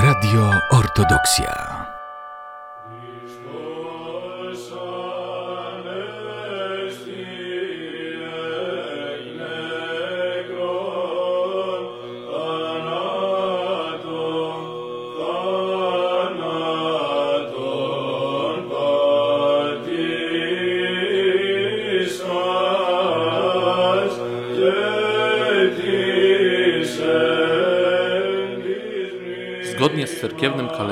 Radio 0.00 0.48
Ortodoksja. 0.70 1.79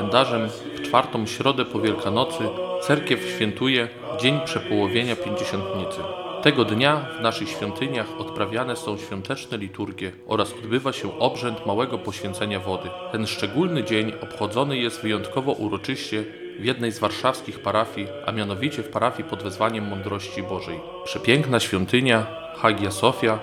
Kalendarzem 0.09 0.49
w 0.75 0.81
czwartą 0.81 1.25
środę 1.25 1.65
po 1.65 1.79
Wielkanocy 1.79 2.43
cerkiew 2.81 3.29
świętuje 3.35 3.87
Dzień 4.21 4.39
Przepołowienia 4.45 5.15
Pięćdziesiątnicy. 5.15 5.99
Tego 6.41 6.65
dnia 6.65 7.05
w 7.19 7.21
naszych 7.21 7.49
świątyniach 7.49 8.07
odprawiane 8.19 8.75
są 8.75 8.97
świąteczne 8.97 9.57
liturgie 9.57 10.11
oraz 10.27 10.53
odbywa 10.53 10.93
się 10.93 11.19
obrzęd 11.19 11.65
małego 11.65 11.97
poświęcenia 11.97 12.59
wody. 12.59 12.89
Ten 13.11 13.27
szczególny 13.27 13.83
dzień 13.83 14.11
obchodzony 14.21 14.77
jest 14.77 15.01
wyjątkowo 15.01 15.51
uroczyście 15.51 16.23
w 16.59 16.65
jednej 16.65 16.91
z 16.91 16.99
warszawskich 16.99 17.59
parafii, 17.59 18.07
a 18.25 18.31
mianowicie 18.31 18.83
w 18.83 18.89
parafii 18.89 19.29
pod 19.29 19.43
wezwaniem 19.43 19.87
Mądrości 19.87 20.43
Bożej. 20.43 20.79
Przepiękna 21.03 21.59
świątynia 21.59 22.25
Hagia 22.55 22.91
Sofia 22.91 23.39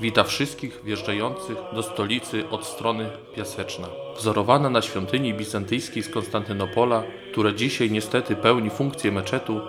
wita 0.00 0.24
wszystkich 0.24 0.80
wjeżdżających 0.84 1.56
do 1.74 1.82
stolicy 1.82 2.48
od 2.48 2.66
strony 2.66 3.10
Piaseczna. 3.34 3.88
Wzorowana 4.16 4.70
na 4.70 4.82
świątyni 4.82 5.34
bizantyjskiej 5.34 6.02
z 6.02 6.08
Konstantynopola, 6.08 7.02
która 7.32 7.52
dzisiaj 7.52 7.90
niestety 7.90 8.36
pełni 8.36 8.70
funkcję 8.70 9.12
meczetu, 9.12 9.60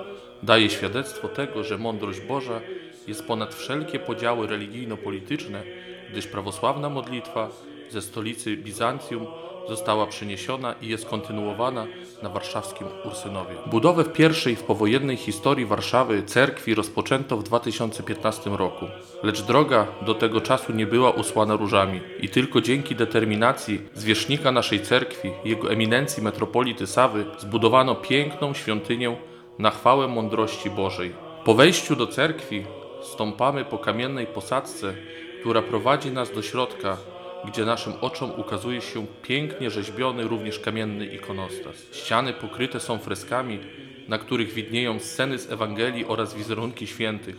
daje 0.43 0.69
świadectwo 0.69 1.27
tego, 1.27 1.63
że 1.63 1.77
mądrość 1.77 2.21
Boża 2.21 2.61
jest 3.07 3.27
ponad 3.27 3.55
wszelkie 3.55 3.99
podziały 3.99 4.47
religijno-polityczne, 4.47 5.63
gdyż 6.11 6.27
prawosławna 6.27 6.89
modlitwa 6.89 7.49
ze 7.89 8.01
stolicy 8.01 8.57
Bizancjum 8.57 9.27
została 9.69 10.07
przeniesiona 10.07 10.75
i 10.81 10.87
jest 10.87 11.05
kontynuowana 11.05 11.87
na 12.23 12.29
warszawskim 12.29 12.87
Ursynowie. 13.05 13.55
Budowę 13.65 14.03
w 14.03 14.13
pierwszej 14.13 14.55
w 14.55 14.63
powojennej 14.63 15.17
historii 15.17 15.65
Warszawy 15.65 16.23
cerkwi 16.23 16.75
rozpoczęto 16.75 17.37
w 17.37 17.43
2015 17.43 18.49
roku, 18.49 18.85
lecz 19.23 19.41
droga 19.41 19.87
do 20.01 20.15
tego 20.15 20.41
czasu 20.41 20.73
nie 20.73 20.85
była 20.85 21.11
usłana 21.11 21.55
różami 21.55 22.01
i 22.21 22.29
tylko 22.29 22.61
dzięki 22.61 22.95
determinacji 22.95 23.81
zwierzchnika 23.93 24.51
naszej 24.51 24.81
cerkwi, 24.81 25.31
jego 25.45 25.71
eminencji 25.71 26.23
metropolity 26.23 26.87
Sawy, 26.87 27.25
zbudowano 27.37 27.95
piękną 27.95 28.53
świątynię 28.53 29.17
na 29.59 29.71
chwałę 29.71 30.07
mądrości 30.07 30.69
Bożej. 30.69 31.13
Po 31.45 31.53
wejściu 31.53 31.95
do 31.95 32.07
cerkwi 32.07 32.65
stąpamy 33.01 33.65
po 33.65 33.77
kamiennej 33.77 34.27
posadzce, 34.27 34.93
która 35.39 35.61
prowadzi 35.61 36.11
nas 36.11 36.31
do 36.31 36.41
środka, 36.41 36.97
gdzie 37.45 37.65
naszym 37.65 37.93
oczom 38.01 38.31
ukazuje 38.37 38.81
się 38.81 39.05
pięknie 39.21 39.69
rzeźbiony 39.69 40.23
również 40.23 40.59
kamienny 40.59 41.05
ikonostas. 41.05 41.75
Ściany 41.91 42.33
pokryte 42.33 42.79
są 42.79 42.97
freskami, 42.97 43.59
na 44.07 44.17
których 44.17 44.53
widnieją 44.53 44.99
sceny 44.99 45.39
z 45.39 45.51
Ewangelii 45.51 46.05
oraz 46.05 46.33
wizerunki 46.33 46.87
świętych, 46.87 47.35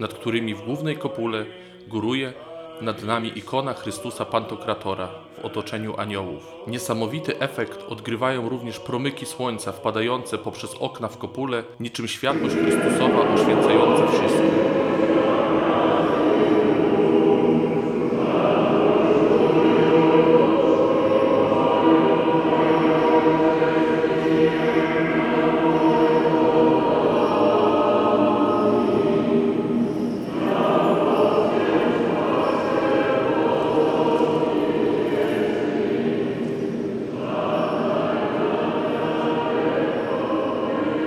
nad 0.00 0.14
którymi 0.14 0.54
w 0.54 0.62
głównej 0.62 0.96
kopule 0.96 1.46
góruje 1.88 2.32
nad 2.80 3.02
nami 3.02 3.38
ikona 3.38 3.74
Chrystusa 3.74 4.24
Pantokratora 4.24 5.08
w 5.42 5.44
otoczeniu 5.44 5.94
aniołów. 5.96 6.52
Niesamowity 6.66 7.38
efekt 7.38 7.84
odgrywają 7.88 8.48
również 8.48 8.80
promyki 8.80 9.26
słońca 9.26 9.72
wpadające 9.72 10.38
poprzez 10.38 10.74
okna 10.74 11.08
w 11.08 11.18
kopule, 11.18 11.64
niczym 11.80 12.08
światłość 12.08 12.54
Chrystusowa 12.54 13.34
oświecająca 13.34 14.06
wszystko. 14.06 14.75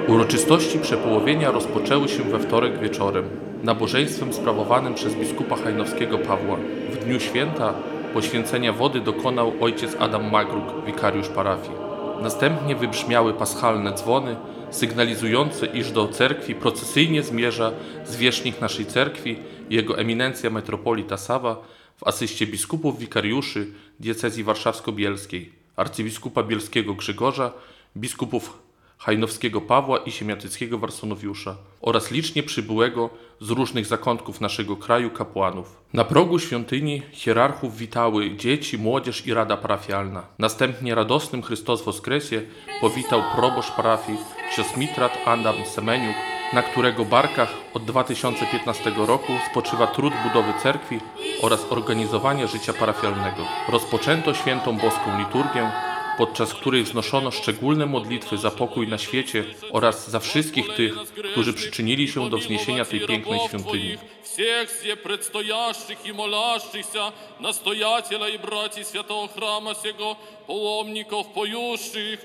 Uroczystości 0.10 0.80
przepołowienia 0.80 1.52
rozpoczęły 1.52 2.10
się 2.10 2.24
we 2.24 2.40
wtorek 2.40 2.80
wieczorem, 2.80 3.30
nabożeństwem 3.64 4.34
sprawowanym 4.34 4.94
przez 4.94 5.16
biskupa 5.16 5.56
hajnowskiego 5.56 6.18
Pawła. 6.18 6.58
W 6.92 6.98
dniu 6.98 7.20
święta 7.20 7.74
poświęcenia 8.14 8.74
wody 8.74 9.00
dokonał 9.00 9.54
ojciec 9.62 9.96
Adam 10.00 10.32
Magruk, 10.32 10.86
wikariusz 10.86 11.28
parafii. 11.28 11.78
Następnie 12.22 12.76
wybrzmiały 12.76 13.34
paschalne 13.34 13.94
dzwony, 13.94 14.36
sygnalizujące, 14.72 15.66
iż 15.66 15.92
do 15.92 16.08
cerkwi 16.08 16.56
procesyjnie 16.56 17.24
zmierza 17.24 17.72
zwierzchnik 18.06 18.62
naszej 18.62 18.86
cerkwi, 18.86 19.36
jego 19.70 19.98
eminencja 19.98 20.50
metropolita 20.50 21.18
Sawa, 21.18 21.62
w 21.98 22.08
asyście 22.08 22.48
biskupów 22.48 23.00
wikariuszy 23.00 23.68
diecezji 24.00 24.44
warszawsko-bielskiej, 24.44 25.52
arcybiskupa 25.76 26.44
bielskiego 26.44 26.94
Grzegorza, 26.94 27.54
biskupów 27.98 28.69
Hajnowskiego 29.00 29.62
Pawła 29.62 29.98
i 29.98 30.12
Siemiatyckiego 30.12 30.78
Warsonowiusza 30.78 31.56
oraz 31.82 32.12
licznie 32.12 32.44
przybyłego 32.44 33.10
z 33.42 33.50
różnych 33.50 33.86
zakątków 33.86 34.42
naszego 34.42 34.76
kraju 34.78 35.10
kapłanów. 35.10 35.78
Na 35.94 36.04
progu 36.04 36.40
świątyni 36.40 37.02
hierarchów 37.12 37.78
witały 37.78 38.36
dzieci, 38.36 38.78
młodzież 38.78 39.28
i 39.28 39.34
rada 39.34 39.58
parafialna. 39.58 40.24
Następnie 40.40 40.96
radosnym 40.96 41.42
Chrystus 41.42 41.82
Woskresie 41.82 42.42
powitał 42.82 43.24
proboszcz 43.36 43.72
parafii 43.72 44.18
ksiądz 44.52 44.78
Mitrat 44.78 45.18
Adam 45.26 45.56
Semeniuk, 45.66 46.16
na 46.54 46.62
którego 46.62 47.06
barkach 47.06 47.54
od 47.74 47.86
2015 47.86 48.94
roku 48.98 49.34
spoczywa 49.52 49.88
trud 49.88 50.14
budowy 50.24 50.54
cerkwi 50.64 51.00
oraz 51.42 51.66
organizowania 51.70 52.48
życia 52.48 52.74
parafialnego. 52.74 53.44
Rozpoczęto 53.70 54.34
świętą 54.34 54.78
boską 54.78 55.20
liturgię, 55.20 55.72
podczas 56.19 56.55
której 56.55 56.83
wznoszono 56.83 57.31
szczególne 57.31 57.87
modlitwy 57.87 58.39
za 58.39 58.51
pokój 58.51 58.89
na 58.89 58.99
świecie 58.99 59.45
oraz 59.71 60.11
za 60.11 60.21
wszystkich 60.21 60.75
tych, 60.75 60.95
którzy 61.33 61.53
przyczynili 61.53 62.09
się 62.09 62.31
do 62.31 62.39
wzniesienia 62.39 62.85
tej 62.85 63.01
pięknej 63.01 63.41
świątyni. 63.49 63.97
всех 64.35 64.69
все 64.69 64.97
предстоящих 64.97 65.99
и 66.05 66.13
молящихся, 66.13 67.13
настоятеля 67.39 68.27
и 68.27 68.37
братьев 68.37 68.85
святого 68.87 69.29
храма 69.29 69.75
сего, 69.77 70.19
паломников, 70.49 71.33
поющих, 71.33 72.19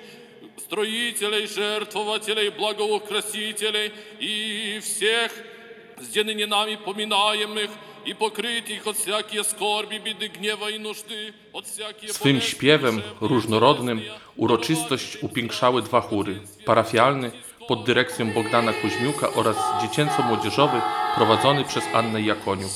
строителей, 0.57 1.45
жертвователей, 1.45 2.49
благоукрасителей 2.49 3.91
и 4.19 4.79
всех 4.81 5.31
с 5.99 6.15
ныне 6.15 6.47
нами 6.47 6.75
поминаемых, 6.75 7.69
i 8.05 8.15
pokryć 8.15 8.69
ich 8.69 8.87
od 8.87 8.97
всякие 8.97 9.43
skorbi, 9.43 9.99
biedy, 9.99 10.29
gniewa 10.29 10.69
i 10.69 10.79
nużdy, 10.79 11.33
od 11.53 11.65
всякие 11.65 12.13
Swym 12.13 12.35
bolesne 12.35 12.49
śpiewem 12.49 12.95
grzechy, 12.95 13.15
różnorodnym 13.21 14.01
uroczystość 14.35 15.17
upiększały 15.21 15.81
dwa 15.81 16.01
chóry. 16.01 16.39
Parafialny 16.65 17.31
pod 17.67 17.83
dyrekcją 17.83 18.31
Bogdana 18.31 18.73
Kuźmiuka 18.73 19.33
oraz 19.33 19.57
dziecięco-młodzieżowy 19.81 20.81
prowadzony 21.15 21.63
przez 21.63 21.83
Annę 21.93 22.21
Jakoniuk. 22.21 22.71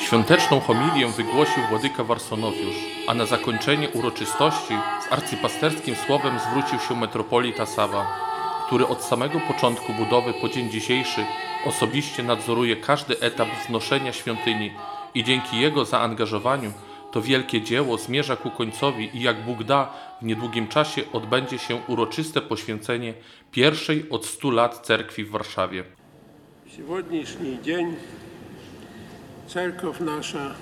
Świąteczną 0.00 0.60
homilię 0.60 1.06
wygłosił 1.06 1.62
władyka 1.68 2.04
Warsonowiusz, 2.04 2.76
a 3.08 3.14
na 3.14 3.26
zakończenie 3.26 3.88
uroczystości 3.88 4.74
z 5.08 5.12
arcypasterskim 5.12 5.96
słowem 6.06 6.38
zwrócił 6.38 6.78
się 6.88 6.96
metropolita 6.96 7.66
Sawa, 7.66 8.06
który 8.70 8.86
od 8.86 9.02
samego 9.02 9.40
początku 9.40 9.92
budowy 9.92 10.32
po 10.40 10.48
dzień 10.48 10.70
dzisiejszy 10.70 11.24
osobiście 11.64 12.22
nadzoruje 12.22 12.76
każdy 12.76 13.20
etap 13.20 13.48
wznoszenia 13.64 14.12
świątyni 14.12 14.70
i 15.14 15.24
dzięki 15.24 15.60
jego 15.60 15.84
zaangażowaniu 15.84 16.72
to 17.12 17.22
wielkie 17.22 17.62
dzieło 17.62 17.98
zmierza 17.98 18.36
ku 18.36 18.50
końcowi 18.50 19.16
i 19.16 19.20
jak 19.20 19.44
Bóg 19.44 19.64
da, 19.64 19.92
w 20.22 20.24
niedługim 20.24 20.68
czasie 20.68 21.02
odbędzie 21.12 21.58
się 21.58 21.80
uroczyste 21.88 22.40
poświęcenie 22.42 23.14
pierwszej 23.50 24.10
od 24.10 24.26
stu 24.26 24.50
lat 24.50 24.86
cerkwi 24.86 25.24
w 25.24 25.30
Warszawie. 25.30 25.84
Сегодняшний 26.76 27.56
день 27.56 27.96
церковь 29.48 30.00
наша 30.00 30.56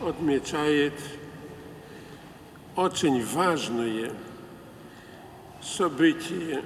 отмечает 0.00 0.94
очень 2.76 3.24
важное 3.24 4.10
событие 5.62 6.62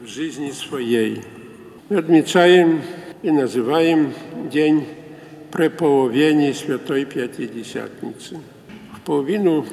в 0.00 0.06
жизни 0.06 0.50
своей. 0.50 1.22
Мы 1.88 1.98
отмечаем 1.98 2.82
и 3.22 3.30
называем 3.30 4.12
День 4.50 4.86
преполовения 5.50 6.54
Святой 6.54 7.04
Пятидесятницы. 7.04 8.40
В 8.96 9.00
половину 9.02 9.66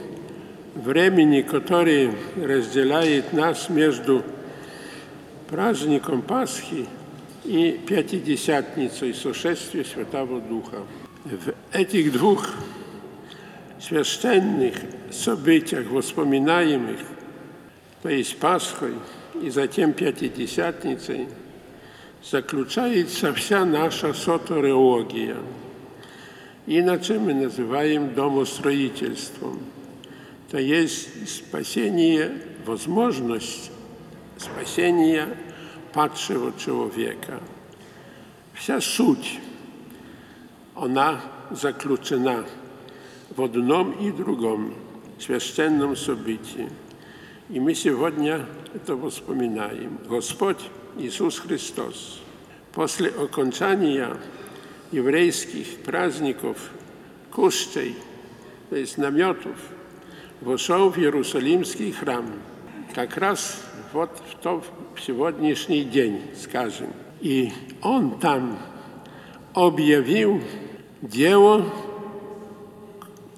времени, 0.75 1.41
который 1.41 2.11
разделяет 2.35 3.33
нас 3.33 3.69
между 3.69 4.23
праздником 5.49 6.21
Пасхи 6.21 6.85
и 7.45 7.79
Пятидесятницей 7.87 9.13
сошествия 9.13 9.83
Святого 9.83 10.41
Духа. 10.41 10.83
В 11.25 11.53
этих 11.75 12.11
двух 12.13 12.49
священных 13.81 14.75
событиях, 15.11 15.89
воспоминаемых, 15.89 16.99
то 18.03 18.09
есть 18.09 18.37
Пасхой 18.37 18.93
и 19.41 19.49
затем 19.49 19.93
Пятидесятницей, 19.93 21.27
заключается 22.23 23.33
вся 23.33 23.65
наша 23.65 24.13
сотериология. 24.13 25.37
Иначе 26.65 27.17
мы 27.17 27.33
называем 27.33 28.13
домостроительством. 28.13 29.59
To 30.51 30.59
jest 30.59 31.27
spasienie, 31.27 32.41
возможность 32.65 33.71
спасения 34.37 35.27
падшего 35.93 36.53
человека. 36.57 37.39
Вся 38.53 38.81
суть, 38.81 39.39
она 40.75 41.21
заключена 41.51 42.45
в 43.35 43.43
одном 43.43 43.91
и 43.93 44.11
другом 44.11 44.73
священном 45.19 45.95
событии. 45.95 46.69
И 47.49 47.59
мы 47.59 47.73
сегодня 47.73 48.45
это 48.73 48.95
вспоминаем. 49.09 49.97
Господь 50.07 50.59
Иисус 50.97 51.39
Христос 51.39 52.21
после 52.73 53.09
окончания 53.09 54.15
еврейских 54.91 55.83
праздников 55.83 56.57
кущей, 57.31 57.95
то 58.69 58.75
есть 58.75 58.97
наметов, 58.97 59.57
вошел 60.41 60.89
в 60.89 60.97
Иерусалимский 60.97 61.91
храм. 61.91 62.25
Как 62.93 63.17
раз 63.17 63.63
вот 63.93 64.11
в 64.29 64.41
тот 64.41 64.65
в 64.95 65.01
сегодняшний 65.01 65.83
день, 65.83 66.21
скажем. 66.39 66.93
И 67.21 67.51
он 67.81 68.19
там 68.19 68.59
объявил 69.53 70.41
дело, 71.01 71.65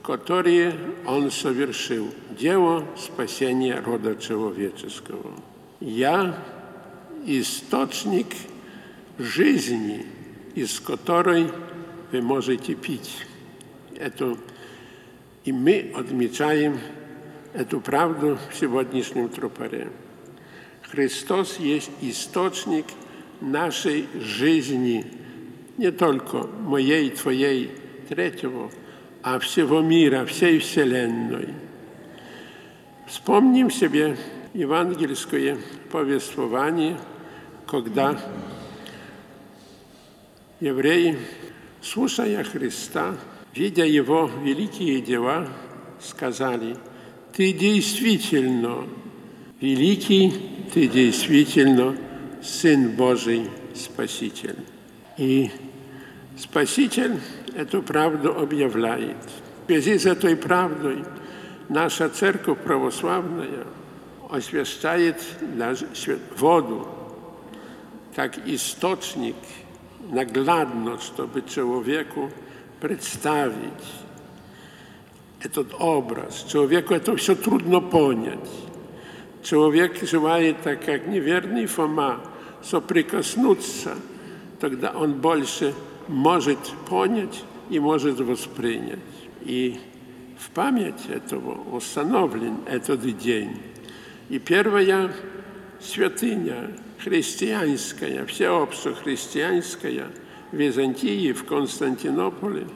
которое 0.03 0.73
он 1.05 1.31
совершил. 1.31 2.07
Дело 2.38 2.84
спасения 2.98 3.80
рода 3.80 4.14
человеческого. 4.14 5.32
Я 5.80 6.36
источник 7.24 8.26
жизни, 9.18 10.04
из 10.54 10.78
которой 10.80 11.48
вы 12.12 12.20
можете 12.20 12.74
пить. 12.74 13.24
Это 13.96 14.36
и 15.46 15.52
мы 15.52 15.92
отмечаем 15.96 16.78
эту 17.54 17.80
правду 17.80 18.38
в 18.50 18.54
сегодняшнем 18.54 19.30
тропаре. 19.30 19.88
Христос 20.82 21.58
есть 21.58 21.90
источник 22.02 22.84
нашей 23.40 24.08
жизни, 24.14 25.06
не 25.78 25.90
только 25.90 26.46
моей, 26.46 27.10
твоей, 27.10 27.70
третьего, 28.10 28.70
а 29.22 29.38
всего 29.38 29.80
мира, 29.80 30.26
всей 30.26 30.58
Вселенной. 30.58 31.65
Вспомним 33.06 33.70
себе 33.70 34.16
евангельское 34.52 35.58
повествование, 35.92 36.98
когда 37.64 38.18
евреи, 40.58 41.16
слушая 41.80 42.42
Христа, 42.42 43.14
видя 43.54 43.84
Его 43.84 44.28
великие 44.42 45.00
дела, 45.00 45.46
сказали, 46.00 46.76
«Ты 47.32 47.52
действительно 47.52 48.88
великий, 49.60 50.32
Ты 50.74 50.88
действительно 50.88 51.96
Сын 52.42 52.90
Божий, 52.90 53.48
Спаситель». 53.72 54.56
И 55.16 55.52
Спаситель 56.36 57.20
эту 57.54 57.82
правду 57.82 58.36
объявляет. 58.36 59.16
В 59.62 59.66
связи 59.68 59.96
с 59.96 60.06
этой 60.06 60.34
правдой 60.34 61.04
наша 61.69 62.09
Церковь 62.09 62.59
Православная 62.59 63.65
освящает 64.29 65.17
воду 66.37 66.87
как 68.15 68.37
источник 68.47 69.35
наглядно, 70.09 70.99
чтобы 70.99 71.41
человеку 71.43 72.29
представить 72.79 73.55
этот 75.41 75.73
образ. 75.79 76.45
Человеку 76.49 76.93
это 76.93 77.15
все 77.15 77.35
трудно 77.35 77.81
понять. 77.81 78.49
Человек 79.43 80.01
желает, 80.03 80.61
так 80.61 80.85
как 80.85 81.07
неверный 81.07 81.65
Фома, 81.65 82.21
соприкоснуться, 82.63 83.95
тогда 84.59 84.91
он 84.91 85.13
больше 85.13 85.73
может 86.07 86.59
понять 86.89 87.43
и 87.69 87.79
может 87.79 88.19
воспринять. 88.19 88.99
И 89.41 89.79
в 90.38 90.50
память 90.50 91.06
этого 91.08 91.74
установлен 91.74 92.58
этот 92.66 93.00
день. 93.18 93.56
И 94.28 94.38
первая 94.38 95.12
святыня 95.80 96.70
христианская, 96.98 98.24
всеобщехристианская 98.26 100.08
в 100.50 100.56
Византии, 100.56 101.32
в 101.32 101.44
Константинополе, 101.44 102.66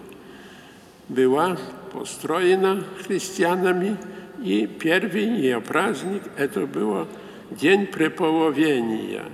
была 1.08 1.58
построена 1.92 2.84
христианами, 3.04 3.96
и 4.42 4.66
первый 4.66 5.24
ее 5.24 5.60
праздник– 5.60 6.22
это 6.36 6.66
был 6.66 7.08
День 7.50 7.86
Преполовения. 7.86 9.24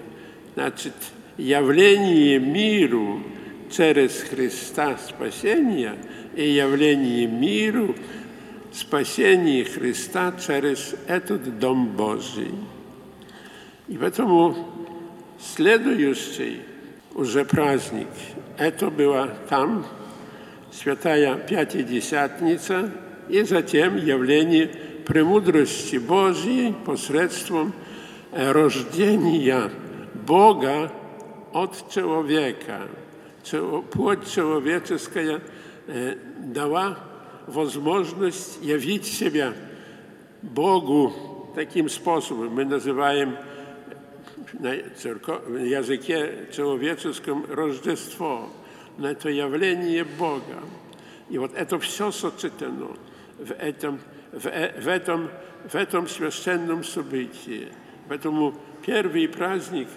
Значит, 0.54 0.94
явление 1.36 2.38
миру 2.38 3.22
через 3.70 4.22
Христа 4.22 4.96
спасения 4.96 5.96
и 6.36 6.50
явление 6.50 7.26
миру 7.26 7.96
спасение 8.72 9.64
Христа 9.64 10.34
через 10.38 10.94
этот 11.06 11.58
Дом 11.58 11.88
Божий. 11.96 12.52
И 13.88 13.96
поэтому 13.96 14.54
следующий 15.40 16.60
уже 17.14 17.44
праздник, 17.44 18.08
это 18.58 18.90
было 18.90 19.34
там, 19.48 19.86
Святая 20.70 21.36
Пятидесятница, 21.36 22.92
и 23.30 23.42
затем 23.42 23.96
явление 23.96 24.70
премудрости 25.06 25.96
Божьей 25.96 26.74
посредством 26.84 27.72
рождения 28.32 29.70
Бога 30.26 30.92
от 31.54 31.90
человека. 31.90 32.82
Плоть 33.92 34.30
человеческая 34.30 35.40
дала 35.87 36.97
возможность 37.47 38.61
явить 38.61 39.05
себя 39.05 39.53
Богу 40.41 41.51
таким 41.55 41.89
способом. 41.89 42.53
Мы 42.53 42.65
называем 42.65 43.35
на 44.53 44.73
языке 44.73 46.47
человеческом 46.53 47.45
Рождество. 47.49 48.49
Но 48.97 49.09
это 49.09 49.29
явление 49.29 50.03
Бога. 50.03 50.61
И 51.29 51.37
вот 51.37 51.53
это 51.55 51.79
все 51.79 52.11
сочетано 52.11 52.89
в 53.37 53.51
этом, 53.53 53.99
в, 54.31 54.41
в 54.43 54.87
этом, 54.87 55.29
в 55.69 55.75
этом 55.75 56.07
священном 56.07 56.83
событии. 56.83 57.69
Поэтому 58.09 58.53
первый 58.85 59.27
праздник 59.29 59.87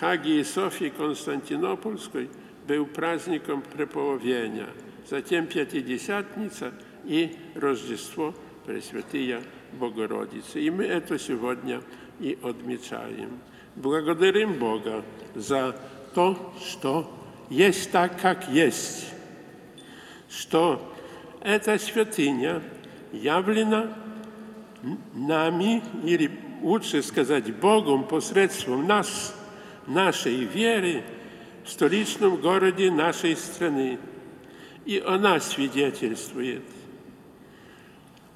Хагии 0.00 0.42
Софии 0.42 0.88
Константинопольской 0.88 2.28
был 2.66 2.86
праздником 2.86 3.62
преполовения. 3.62 4.68
Затем 5.09 5.47
Пятидесятница 5.47 6.73
и 7.05 7.37
Рождество 7.55 8.33
Пресвятия 8.65 9.41
Богородицы. 9.79 10.59
И 10.59 10.69
мы 10.69 10.83
это 10.83 11.17
сегодня 11.17 11.81
и 12.19 12.37
отмечаем. 12.43 13.39
Благодарим 13.75 14.55
Бога 14.55 15.05
за 15.33 15.79
то, 16.13 16.53
что 16.59 17.09
есть 17.49 17.89
так, 17.91 18.19
как 18.19 18.49
есть, 18.49 19.13
что 20.29 20.93
эта 21.41 21.77
святыня 21.79 22.61
явлена 23.13 23.93
нами, 25.13 25.83
или 26.03 26.29
лучше 26.61 27.01
сказать, 27.01 27.55
Богом 27.55 28.03
посредством 28.03 28.85
нас, 28.85 29.33
нашей 29.85 30.43
веры 30.43 31.03
в 31.63 31.69
столичном 31.69 32.37
городе 32.37 32.91
нашей 32.91 33.37
страны. 33.37 33.99
И 34.87 35.03
она 35.05 35.41
свидетельствует 35.41 36.63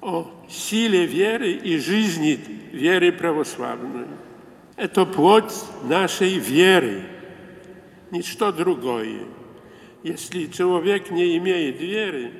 о 0.02 0.30
силе 0.50 1.06
веры 1.06 1.52
и 1.52 1.78
жизни 1.78 2.38
веры 2.72 3.10
православной. 3.10 4.06
Это 4.76 5.06
плоть 5.06 5.54
нашей 5.84 6.38
веры, 6.38 7.04
ничто 8.10 8.52
другое. 8.52 9.20
Если 10.02 10.44
человек 10.44 11.10
не 11.10 11.38
имеет 11.38 11.80
веры, 11.80 12.32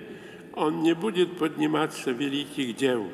он 0.52 0.82
не 0.82 0.94
будет 0.94 1.38
подниматься 1.38 2.10
великих 2.10 2.76
дел. 2.76 3.08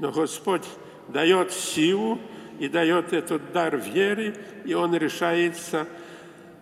Но 0.00 0.10
Господь 0.10 0.66
дает 1.06 1.52
силу 1.52 2.18
и 2.58 2.66
дает 2.66 3.12
этот 3.12 3.52
дар 3.52 3.76
веры, 3.76 4.34
и 4.64 4.74
он 4.74 4.96
решается 4.96 5.86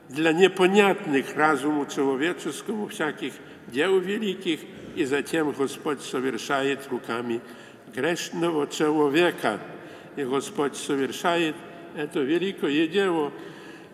для 0.09 0.33
непонятных 0.33 1.35
разуму 1.35 1.85
человеческому 1.85 2.87
всяких 2.87 3.33
дел 3.67 3.99
великих, 3.99 4.59
и 4.95 5.05
затем 5.05 5.51
Господь 5.51 6.01
совершает 6.01 6.87
руками 6.89 7.41
грешного 7.93 8.67
человека. 8.67 9.59
И 10.15 10.23
Господь 10.23 10.75
совершает 10.75 11.55
это 11.95 12.19
великое 12.21 12.87
дело 12.87 13.31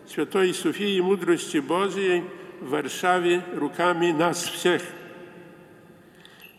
Святой 0.06 0.52
Софии 0.52 1.00
Мудрости 1.00 1.58
Божией 1.58 2.24
в 2.60 2.70
Варшаве 2.70 3.42
руками 3.54 4.12
нас 4.12 4.44
всех. 4.44 4.82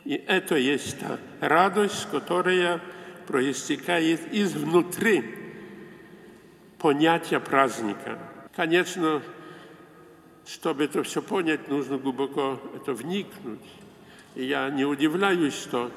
И 0.05 0.15
это 0.27 0.55
есть 0.55 1.00
та 1.00 1.20
радость, 1.39 2.08
которая 2.12 2.82
проистекает 3.27 4.20
изнутри 4.34 5.24
понятия 6.77 7.39
праздника. 7.39 8.20
Конечно, 8.55 9.22
чтобы 10.49 10.85
это 10.85 11.02
все 11.02 11.21
понять, 11.21 11.69
нужно 11.69 11.99
глубоко 11.99 12.59
это 12.75 12.95
вникнуть. 12.95 13.61
И 14.35 14.47
я 14.47 14.71
не 14.71 14.85
удивляюсь, 14.87 15.55
что 15.55 15.90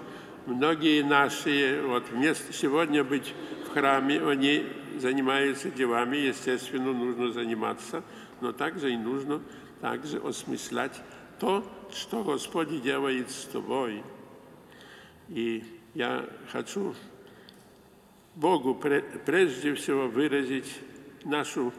многие 0.46 1.03
наши, 1.03 1.81
вот 1.86 2.03
вместо 2.12 2.51
сегодня 2.51 3.03
быть 3.03 3.34
в 3.65 3.74
храме, 3.74 4.22
они 4.22 4.67
занимаются 5.00 5.70
делами, 5.70 6.17
естественно, 6.17 6.91
нужно 6.91 7.31
заниматься, 7.31 8.03
но 8.41 8.51
также 8.51 8.93
и 8.93 8.98
нужно 8.98 9.41
также 9.79 10.17
осмыслять 10.17 11.01
то, 11.39 11.65
что 11.93 12.24
Господь 12.24 12.81
делает 12.81 13.31
с 13.31 13.46
тобой. 13.46 14.03
И 15.29 15.63
я 15.93 16.25
хочу 16.51 16.93
Богу 18.36 18.77
пре- 18.81 19.20
прежде 19.25 19.74
всего 19.75 20.08
выразить 20.08 20.72
нашу 21.24 21.72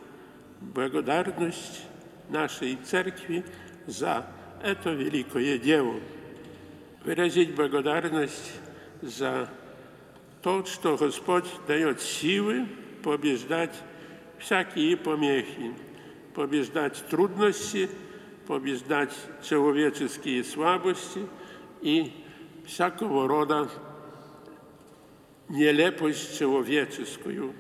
благодарность 0.60 1.82
нашей 2.31 2.75
церкви 2.75 3.43
за 3.85 4.25
это 4.63 4.91
великое 4.91 5.57
дело. 5.57 5.95
Выразить 7.03 7.55
благодарность 7.55 8.53
за 9.01 9.49
то, 10.41 10.65
что 10.65 10.97
Господь 10.97 11.45
дает 11.67 12.01
силы 12.01 12.67
побеждать 13.03 13.75
всякие 14.39 14.97
помехи, 14.97 15.73
побеждать 16.33 17.03
трудности, 17.09 17.89
побеждать 18.47 19.13
человеческие 19.43 20.43
слабости 20.43 21.27
и 21.81 22.11
всякого 22.65 23.27
рода 23.27 23.69
нелепость 25.49 26.37
человеческую, 26.37 27.53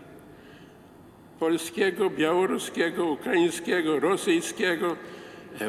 polskiego, 1.40 2.10
białoruskiego, 2.10 3.06
ukraińskiego, 3.06 4.00
rosyjskiego, 4.00 4.96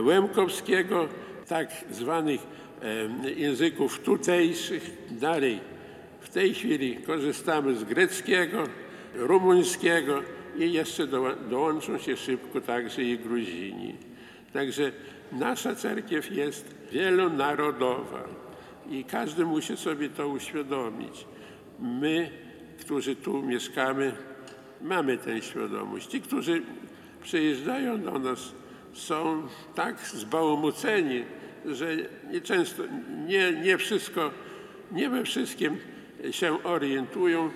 łemkowskiego, 0.01 1.09
tak 1.51 1.69
zwanych 1.91 2.41
języków 3.37 4.01
tutejszych. 4.01 4.91
Dalej, 5.11 5.61
w 6.21 6.29
tej 6.29 6.55
chwili 6.55 6.97
korzystamy 6.97 7.77
z 7.77 7.85
greckiego, 7.85 8.65
rumuńskiego 9.15 10.23
i 10.59 10.73
jeszcze 10.73 11.07
dołączą 11.51 11.99
się 11.99 12.17
szybko 12.17 12.61
także 12.61 13.03
i 13.03 13.19
Gruzini. 13.19 13.95
Także 14.53 14.93
nasza 15.33 15.75
cerkiew 15.75 16.33
jest 16.33 16.75
wielonarodowa 16.93 18.25
i 18.91 19.05
każdy 19.05 19.45
musi 19.45 19.77
sobie 19.77 20.09
to 20.09 20.29
uświadomić. 20.29 21.27
My, 21.81 22.31
którzy 22.81 23.17
tu 23.17 23.43
mieszkamy, 23.43 24.13
mamy 24.83 25.19
tę 25.19 25.43
świadomość. 25.43 26.07
Ci, 26.07 26.21
którzy 26.21 26.63
przyjeżdżają 27.23 28.03
do 28.03 28.19
nas, 28.19 28.53
są 28.93 29.43
tak 29.75 30.01
zbałomuceni, 30.01 31.25
że 31.67 31.97
nie 32.31 32.41
często, 32.41 32.83
nie, 33.27 33.53
nie 33.53 33.79
wszystko, 33.79 34.31
nie 34.93 35.11
we 35.11 35.25
wszystkim 35.25 35.77
się 36.31 36.63
orientują, 36.63 37.51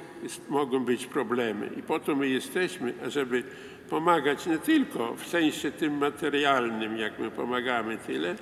mogą 0.48 0.84
być 0.84 1.06
problemy. 1.06 1.70
I 1.78 1.82
po 1.82 2.00
to 2.00 2.16
my 2.16 2.28
jesteśmy, 2.28 2.94
ażeby 3.06 3.42
pomagać 3.90 4.46
nie 4.46 4.58
tylko 4.58 5.14
w 5.14 5.26
sensie 5.26 5.70
tym 5.70 5.98
materialnym, 5.98 6.96
jak 6.96 7.18
my 7.18 7.30
pomagamy 7.30 7.98
tyle, 7.98 8.36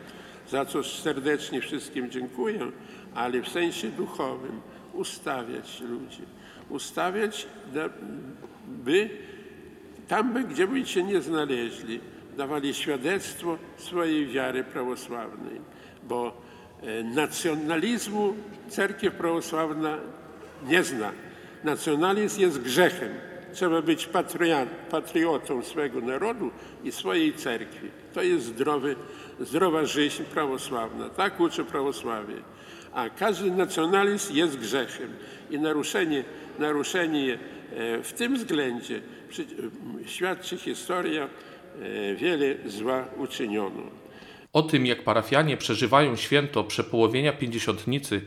za 0.49 0.65
co 0.65 0.85
serdecznie 0.85 1.61
wszystkim 1.61 2.11
dziękuję, 2.11 2.71
ale 3.15 3.43
w 3.43 3.49
sensie 3.49 3.89
duchowym 3.89 4.61
ustawiać 4.93 5.81
ludzi. 5.81 6.23
Ustawiać, 6.69 7.47
by 8.67 9.11
tam, 10.09 10.47
gdzie 10.47 10.67
by 10.67 10.87
się 10.87 11.03
nie 11.03 11.21
znaleźli, 11.21 12.01
dawali 12.37 12.75
świadectwo 12.75 13.59
swojej 13.77 14.27
wiary 14.27 14.65
prawosławnej, 14.65 15.61
bo 16.09 16.43
e, 16.83 17.03
nacjonalizmu 17.03 18.35
cerkiew 18.69 19.15
prawosławna 19.15 19.99
nie 20.67 20.83
zna. 20.83 21.13
Nacjonalizm 21.65 22.41
jest 22.41 22.61
grzechem. 22.61 23.13
Trzeba 23.53 23.83
być 23.83 24.09
patriotą 24.91 25.63
swego 25.63 26.01
narodu 26.01 26.51
i 26.85 26.93
swojej 26.93 27.35
cerkwi. 27.35 27.89
To 28.15 28.23
jest 28.23 28.47
zdrowy, 28.47 28.97
zdrowa 29.41 29.85
żyć 29.85 30.23
prawosławna. 30.35 31.09
Tak 31.09 31.41
uczy 31.41 31.65
prawosławie. 31.65 32.35
A 32.93 33.11
każdy 33.11 33.51
nacjonalizm 33.51 34.35
jest 34.35 34.59
grzechem 34.59 35.09
i 35.51 35.59
naruszenie, 35.59 36.25
naruszenie 36.59 37.35
e, 37.35 38.03
w 38.03 38.13
tym 38.13 38.35
względzie 38.37 39.01
świadczy 40.07 40.59
historia, 40.59 41.29
wiele 42.17 42.55
zła 42.67 43.05
uczyniono. 43.17 43.83
O 44.53 44.63
tym, 44.63 44.87
jak 44.87 45.05
parafianie 45.05 45.57
przeżywają 45.57 46.17
święto 46.17 46.65
przepołowienia 46.65 47.33
pięćdziesiątnicy, 47.33 48.21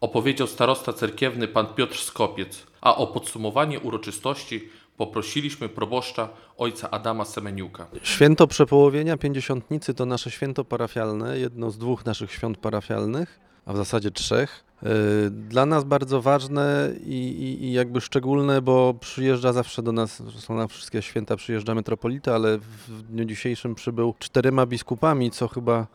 opowiedział 0.00 0.46
starosta 0.46 0.92
cerkiewny 0.92 1.48
pan 1.48 1.66
Piotr 1.66 1.98
Skopiec, 1.98 2.66
a 2.80 2.96
o 2.96 3.06
podsumowanie 3.06 3.80
uroczystości 3.80 4.68
poprosiliśmy 4.96 5.68
proboszcza 5.68 6.28
ojca 6.56 6.90
Adama 6.90 7.24
Semeniuka. 7.24 7.86
Święto 8.02 8.46
Przepołowienia 8.46 9.16
Pięćdziesiątnicy 9.16 9.94
to 9.94 10.06
nasze 10.06 10.30
święto 10.30 10.64
parafialne, 10.64 11.38
jedno 11.38 11.70
z 11.70 11.78
dwóch 11.78 12.04
naszych 12.04 12.32
świąt 12.32 12.58
parafialnych, 12.58 13.40
a 13.66 13.72
w 13.72 13.76
zasadzie 13.76 14.10
trzech. 14.10 14.65
Yy, 14.82 14.90
Dla 15.30 15.66
nas 15.66 15.84
bardzo 15.84 16.22
ważne 16.22 16.90
i, 17.04 17.28
i, 17.28 17.64
i 17.64 17.72
jakby 17.72 18.00
szczególne, 18.00 18.62
bo 18.62 18.94
przyjeżdża 18.94 19.52
zawsze 19.52 19.82
do 19.82 19.92
nas, 19.92 20.22
są 20.38 20.54
na 20.54 20.66
wszystkie 20.66 21.02
święta 21.02 21.36
przyjeżdża 21.36 21.74
metropolita, 21.74 22.34
ale 22.34 22.58
w 22.58 23.02
dniu 23.02 23.24
dzisiejszym 23.24 23.74
przybył 23.74 24.14
czterema 24.18 24.66
biskupami, 24.66 25.30
co 25.30 25.48
chyba 25.48 25.86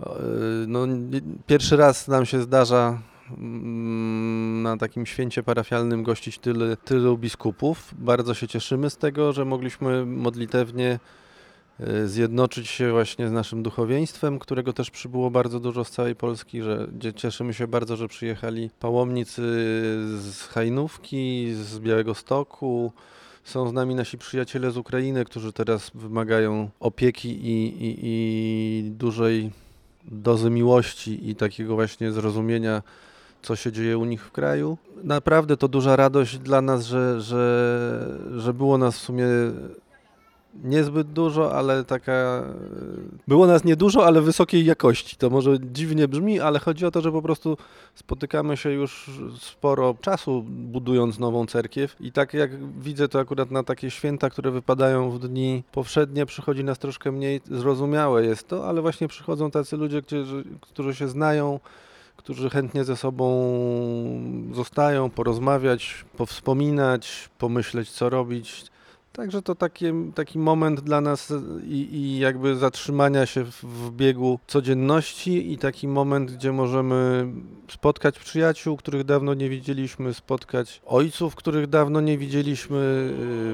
yy, 0.00 0.06
no, 0.68 0.86
pierwszy 1.46 1.76
raz 1.76 2.08
nam 2.08 2.26
się 2.26 2.42
zdarza 2.42 2.98
mm, 3.30 4.62
na 4.62 4.76
takim 4.76 5.06
święcie 5.06 5.42
parafialnym 5.42 6.02
gościć 6.02 6.38
tyle, 6.38 6.76
tylu 6.76 7.18
biskupów. 7.18 7.94
Bardzo 7.98 8.34
się 8.34 8.48
cieszymy 8.48 8.90
z 8.90 8.96
tego, 8.96 9.32
że 9.32 9.44
mogliśmy 9.44 10.06
modlitewnie 10.06 10.94
y, 10.94 11.25
zjednoczyć 12.06 12.68
się 12.68 12.92
właśnie 12.92 13.28
z 13.28 13.32
naszym 13.32 13.62
duchowieństwem, 13.62 14.38
którego 14.38 14.72
też 14.72 14.90
przybyło 14.90 15.30
bardzo 15.30 15.60
dużo 15.60 15.84
z 15.84 15.90
całej 15.90 16.16
Polski, 16.16 16.62
że 16.62 16.88
cieszymy 17.16 17.54
się 17.54 17.66
bardzo, 17.66 17.96
że 17.96 18.08
przyjechali 18.08 18.70
pałomnicy 18.80 19.42
z 20.20 20.42
Hajnówki, 20.52 21.52
z 21.54 21.78
Białego 21.78 22.14
Stoku. 22.14 22.92
Są 23.44 23.68
z 23.68 23.72
nami 23.72 23.94
nasi 23.94 24.18
przyjaciele 24.18 24.70
z 24.70 24.76
Ukrainy, 24.76 25.24
którzy 25.24 25.52
teraz 25.52 25.90
wymagają 25.94 26.70
opieki 26.80 27.28
i, 27.28 27.84
i, 27.84 27.98
i 28.02 28.90
dużej 28.90 29.50
dozy 30.04 30.50
miłości 30.50 31.30
i 31.30 31.36
takiego 31.36 31.74
właśnie 31.74 32.12
zrozumienia, 32.12 32.82
co 33.42 33.56
się 33.56 33.72
dzieje 33.72 33.98
u 33.98 34.04
nich 34.04 34.24
w 34.24 34.32
kraju. 34.32 34.78
Naprawdę 35.04 35.56
to 35.56 35.68
duża 35.68 35.96
radość 35.96 36.38
dla 36.38 36.60
nas, 36.60 36.86
że, 36.86 37.20
że, 37.20 38.18
że 38.36 38.54
było 38.54 38.78
nas 38.78 38.98
w 38.98 39.00
sumie 39.00 39.26
niezbyt 40.64 41.12
dużo, 41.12 41.54
ale 41.54 41.84
taka. 41.84 42.42
Było 43.28 43.46
nas 43.46 43.64
niedużo, 43.64 44.06
ale 44.06 44.22
wysokiej 44.22 44.64
jakości. 44.64 45.16
To 45.16 45.30
może 45.30 45.56
dziwnie 45.60 46.08
brzmi, 46.08 46.40
ale 46.40 46.58
chodzi 46.58 46.86
o 46.86 46.90
to, 46.90 47.00
że 47.00 47.12
po 47.12 47.22
prostu 47.22 47.56
spotykamy 47.94 48.56
się 48.56 48.70
już 48.70 49.10
sporo 49.40 49.94
czasu 50.00 50.42
budując 50.48 51.18
nową 51.18 51.46
cerkiew. 51.46 51.96
I 52.00 52.12
tak 52.12 52.34
jak 52.34 52.80
widzę 52.80 53.08
to 53.08 53.20
akurat 53.20 53.50
na 53.50 53.62
takie 53.62 53.90
święta, 53.90 54.30
które 54.30 54.50
wypadają 54.50 55.10
w 55.10 55.18
dni 55.18 55.62
powszednie, 55.72 56.26
przychodzi 56.26 56.64
nas 56.64 56.78
troszkę 56.78 57.12
mniej 57.12 57.40
zrozumiałe 57.50 58.26
jest 58.26 58.48
to, 58.48 58.68
ale 58.68 58.82
właśnie 58.82 59.08
przychodzą 59.08 59.50
tacy 59.50 59.76
ludzie, 59.76 60.02
którzy, 60.02 60.44
którzy 60.60 60.94
się 60.94 61.08
znają, 61.08 61.60
którzy 62.16 62.50
chętnie 62.50 62.84
ze 62.84 62.96
sobą 62.96 63.26
zostają, 64.52 65.10
porozmawiać, 65.10 66.04
powspominać, 66.16 67.28
pomyśleć, 67.38 67.90
co 67.90 68.10
robić. 68.10 68.64
Także 69.16 69.42
to 69.42 69.54
taki, 69.54 69.84
taki 70.14 70.38
moment 70.38 70.80
dla 70.80 71.00
nas 71.00 71.32
i, 71.64 71.88
i 71.92 72.18
jakby 72.18 72.56
zatrzymania 72.56 73.26
się 73.26 73.44
w, 73.44 73.64
w 73.64 73.90
biegu 73.92 74.38
codzienności 74.46 75.52
i 75.52 75.58
taki 75.58 75.88
moment, 75.88 76.32
gdzie 76.32 76.52
możemy 76.52 77.26
spotkać 77.70 78.18
przyjaciół, 78.18 78.76
których 78.76 79.04
dawno 79.04 79.34
nie 79.34 79.48
widzieliśmy, 79.48 80.14
spotkać 80.14 80.82
ojców, 80.86 81.34
których 81.34 81.66
dawno 81.66 82.00
nie 82.00 82.18
widzieliśmy. 82.18 82.76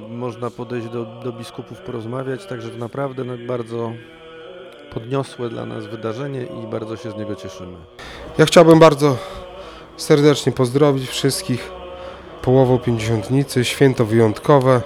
y, 0.04 0.09
Można 0.09 0.50
podejść 0.50 0.88
do, 0.88 1.04
do 1.25 1.33
biskupów, 1.33 1.81
porozmawiać, 1.81 2.47
także 2.47 2.71
to 2.71 2.78
naprawdę 2.78 3.25
no, 3.25 3.33
bardzo 3.47 3.92
podniosłe 4.95 5.49
dla 5.49 5.66
nas 5.66 5.87
wydarzenie 5.87 6.42
i 6.42 6.66
bardzo 6.66 6.97
się 6.97 7.11
z 7.11 7.16
niego 7.16 7.35
cieszymy. 7.35 7.76
Ja 8.38 8.46
chciałbym 8.46 8.79
bardzo 8.79 9.16
serdecznie 9.96 10.53
pozdrowić 10.53 11.09
wszystkich 11.09 11.70
połową 12.42 12.79
pięćdziesiątnicy, 12.79 13.64
święto 13.64 14.05
wyjątkowe, 14.05 14.83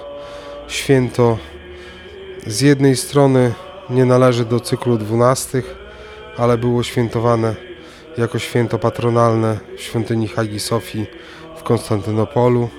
święto. 0.67 1.37
Z 2.47 2.61
jednej 2.61 2.95
strony 2.95 3.53
nie 3.89 4.05
należy 4.05 4.45
do 4.45 4.59
cyklu 4.59 4.97
dwunastych, 4.97 5.75
ale 6.37 6.57
było 6.57 6.83
świętowane 6.83 7.55
jako 8.17 8.39
święto 8.39 8.79
patronalne 8.79 9.59
w 9.77 9.81
świątyni 9.81 10.27
Hagi 10.27 10.59
Sofii 10.59 11.05
w 11.55 11.63
Konstantynopolu, 11.63 12.69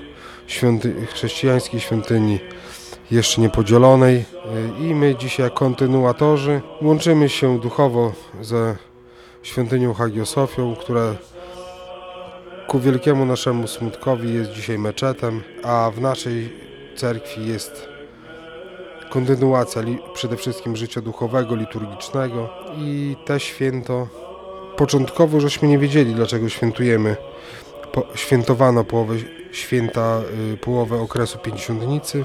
świąty, 0.46 1.07
chrześcijańskiej 1.07 1.81
świątyni 1.81 2.38
jeszcze 3.11 3.40
niepodzielonej. 3.40 4.24
I 4.81 4.94
my 4.94 5.14
dzisiaj 5.14 5.51
kontynuatorzy 5.51 6.61
łączymy 6.83 7.29
się 7.29 7.59
duchowo 7.61 8.12
ze 8.40 8.77
świątynią 9.42 9.94
Hagią 9.94 10.27
Sofią, 10.27 10.77
która 10.77 11.14
ku 12.66 12.81
wielkiemu 12.81 13.24
naszemu 13.24 13.66
smutkowi 13.66 14.35
jest 14.35 14.51
dzisiaj 14.51 14.79
meczetem, 14.79 15.42
a 15.62 15.90
w 15.94 16.01
naszej 16.01 16.68
cerkwi 16.99 17.49
jest 17.49 17.89
kontynuacja 19.11 19.83
przede 20.15 20.37
wszystkim 20.37 20.77
życia 20.77 21.01
duchowego, 21.01 21.57
liturgicznego 21.57 22.49
i 22.79 23.17
te 23.25 23.41
święto 23.41 24.09
początkowo 24.77 25.41
żeśmy 25.41 25.69
nie 25.69 25.79
wiedzieli 25.79 26.15
dlaczego 26.15 26.49
świętujemy 26.49 27.17
po, 27.93 28.07
świętowano 28.15 28.85
połowę 28.85 29.15
święta 29.53 30.21
y, 30.55 30.57
połowę 30.57 31.01
okresu 31.01 31.39
pięćdziesiątnicy 31.39 32.25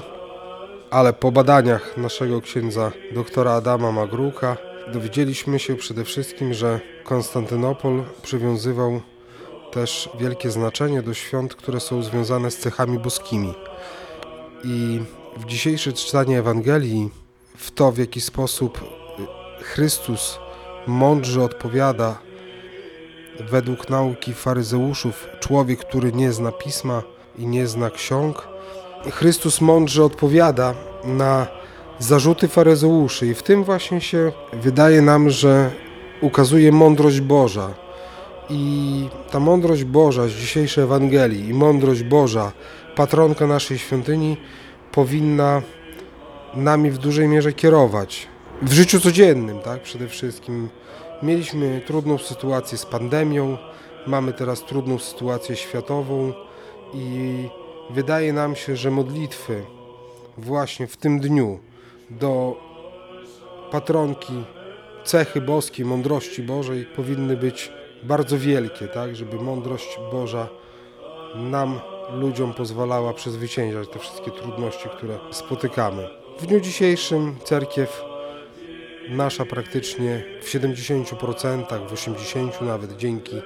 ale 0.90 1.12
po 1.12 1.32
badaniach 1.32 1.96
naszego 1.96 2.40
księdza 2.40 2.92
doktora 3.12 3.52
Adama 3.52 3.92
Magruka 3.92 4.56
dowiedzieliśmy 4.92 5.58
się 5.58 5.76
przede 5.76 6.04
wszystkim, 6.04 6.54
że 6.54 6.80
Konstantynopol 7.04 8.02
przywiązywał 8.22 9.00
też 9.72 10.08
wielkie 10.20 10.50
znaczenie 10.50 11.02
do 11.02 11.14
świąt, 11.14 11.54
które 11.54 11.80
są 11.80 12.02
związane 12.02 12.50
z 12.50 12.58
cechami 12.58 12.98
boskimi. 12.98 13.54
I 14.64 15.00
w 15.36 15.44
dzisiejsze 15.44 15.92
czytanie 15.92 16.38
Ewangelii, 16.38 17.10
w 17.56 17.70
to 17.70 17.92
w 17.92 17.98
jaki 17.98 18.20
sposób 18.20 18.80
Chrystus 19.60 20.38
mądrze 20.86 21.42
odpowiada 21.42 22.18
według 23.50 23.90
nauki 23.90 24.34
faryzeuszów, 24.34 25.28
człowiek, 25.40 25.80
który 25.80 26.12
nie 26.12 26.32
zna 26.32 26.52
pisma 26.52 27.02
i 27.38 27.46
nie 27.46 27.66
zna 27.66 27.90
ksiąg, 27.90 28.48
Chrystus 29.10 29.60
mądrze 29.60 30.04
odpowiada 30.04 30.74
na 31.04 31.46
zarzuty 31.98 32.48
faryzeuszy 32.48 33.26
i 33.26 33.34
w 33.34 33.42
tym 33.42 33.64
właśnie 33.64 34.00
się 34.00 34.32
wydaje 34.52 35.02
nam, 35.02 35.30
że 35.30 35.70
ukazuje 36.20 36.72
mądrość 36.72 37.20
Boża. 37.20 37.74
I 38.50 39.08
ta 39.30 39.40
mądrość 39.40 39.84
Boża 39.84 40.28
z 40.28 40.30
dzisiejszej 40.30 40.84
Ewangelii 40.84 41.48
i 41.48 41.54
mądrość 41.54 42.02
Boża, 42.02 42.52
patronka 42.96 43.46
naszej 43.46 43.78
świątyni, 43.78 44.36
powinna 44.92 45.62
nami 46.54 46.90
w 46.90 46.98
dużej 46.98 47.28
mierze 47.28 47.52
kierować. 47.52 48.28
W 48.62 48.72
życiu 48.72 49.00
codziennym, 49.00 49.58
tak, 49.58 49.82
przede 49.82 50.08
wszystkim. 50.08 50.68
Mieliśmy 51.22 51.80
trudną 51.86 52.18
sytuację 52.18 52.78
z 52.78 52.86
pandemią, 52.86 53.58
mamy 54.06 54.32
teraz 54.32 54.64
trudną 54.64 54.98
sytuację 54.98 55.56
światową 55.56 56.32
i 56.94 57.48
wydaje 57.90 58.32
nam 58.32 58.56
się, 58.56 58.76
że 58.76 58.90
modlitwy 58.90 59.62
właśnie 60.38 60.86
w 60.86 60.96
tym 60.96 61.20
dniu 61.20 61.58
do 62.10 62.56
patronki 63.70 64.44
cechy 65.04 65.40
boskiej, 65.40 65.84
mądrości 65.84 66.42
Bożej 66.42 66.84
powinny 66.84 67.36
być 67.36 67.72
bardzo 68.02 68.38
wielkie, 68.38 68.88
tak, 68.88 69.16
żeby 69.16 69.36
mądrość 69.36 69.98
Boża 70.12 70.48
nam, 71.34 71.80
ludziom 72.12 72.54
pozwalała 72.54 73.12
przezwyciężać 73.12 73.88
te 73.88 73.98
wszystkie 73.98 74.30
trudności, 74.30 74.88
które 74.96 75.18
spotykamy. 75.30 76.08
W 76.38 76.46
dniu 76.46 76.60
dzisiejszym 76.60 77.36
cerkiew 77.44 78.04
nasza 79.08 79.44
praktycznie 79.44 80.24
w 80.42 80.46
70%, 80.46 81.88
w 81.88 81.94
80% 81.94 82.62
nawet 82.62 82.96
dzięki 82.96 83.36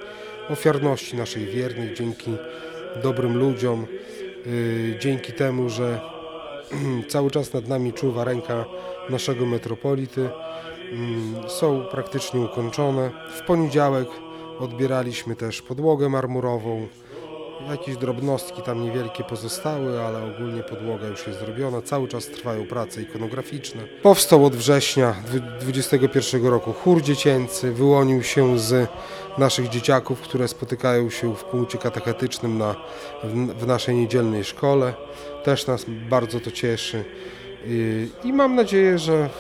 ofiarności 0.51 1.17
naszej 1.17 1.47
wiernych, 1.47 1.97
dzięki 1.97 2.31
dobrym 3.03 3.39
ludziom, 3.39 3.87
yy, 4.47 4.99
dzięki 4.99 5.33
temu, 5.33 5.69
że 5.69 6.01
cały 7.09 7.31
czas 7.31 7.53
nad 7.53 7.69
nami 7.69 7.93
czuwa 7.93 8.25
ręka 8.25 8.65
naszego 9.11 9.47
metropolity, 9.47 10.29
mm, 10.93 11.49
są 11.49 11.85
praktycznie 11.91 12.41
ukończone. 12.41 13.11
W 13.39 13.47
poniedziałek 13.47 14.09
odbieraliśmy 14.59 15.37
też 15.37 15.63
podłogę 15.63 16.09
marmurową. 16.09 16.89
Jakieś 17.67 17.97
drobnostki 17.97 18.63
tam 18.63 18.83
niewielkie 18.83 19.25
pozostały, 19.25 20.01
ale 20.01 20.35
ogólnie 20.35 20.63
podłoga 20.63 21.07
już 21.07 21.27
jest 21.27 21.39
zrobiona. 21.39 21.83
Cały 21.83 22.09
czas 22.09 22.27
trwają 22.27 22.67
prace 22.67 23.03
ikonograficzne. 23.03 23.83
Powstał 24.03 24.45
od 24.45 24.57
września 24.57 25.15
2021 25.61 26.47
roku 26.47 26.73
chór 26.73 27.03
dziecięcy. 27.03 27.73
Wyłonił 27.73 28.23
się 28.23 28.59
z 28.59 28.89
naszych 29.39 29.69
dzieciaków, 29.69 30.21
które 30.21 30.49
spotykają 30.49 31.11
się 31.11 31.37
w 31.37 31.45
punkcie 31.45 31.79
katechetycznym 31.79 32.59
na, 32.59 32.75
w, 33.25 33.59
w 33.61 33.67
naszej 33.67 33.95
niedzielnej 33.95 34.45
szkole. 34.45 34.95
Też 35.45 35.67
nas 35.67 35.85
bardzo 36.11 36.41
to 36.41 36.51
cieszy. 36.51 37.05
I, 38.25 38.33
mam 38.33 38.55
nadzieję, 38.55 38.99
że 38.99 39.31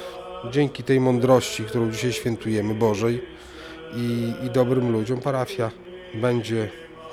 dzięki 0.51 0.83
tej 0.83 1.01
mądrości, 1.01 1.65
którą 1.65 1.91
dzisiaj 1.91 2.13
świętujemy, 2.13 2.75
Bożej 2.75 3.23
i, 3.97 4.33
i 4.47 4.51
dobrym 4.51 4.93
ludziom, 4.93 5.21
parafia 5.21 5.71
będzie 6.15 6.69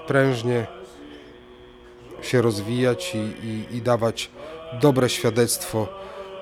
prężnie 0.08 0.68
się 2.26 2.42
rozwijać 2.42 3.16
i, 3.16 3.48
i, 3.48 3.78
i 3.78 3.82
dawać 3.82 4.30
dobre 4.82 5.10
świadectwo 5.10 5.88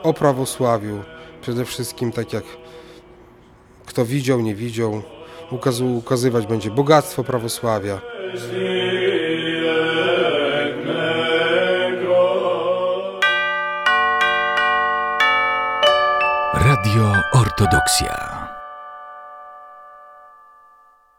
o 0.03 0.13
prawosławiu. 0.13 1.03
Przede 1.41 1.65
wszystkim 1.65 2.11
tak 2.11 2.33
jak 2.33 2.43
kto 3.85 4.05
widział, 4.05 4.41
nie 4.41 4.55
widział, 4.55 5.01
ukazywać 5.97 6.47
będzie 6.47 6.71
bogactwo 6.71 7.23
prawosławia. 7.23 8.01
Radio 16.53 17.13
Ortodoksja. 17.33 18.32